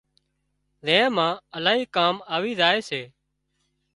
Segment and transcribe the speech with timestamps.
[0.85, 3.01] زين مان الاهي ڪام آوِي زائي سي